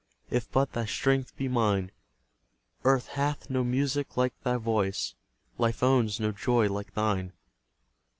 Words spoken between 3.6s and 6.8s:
music like thy voice, Life owns no joy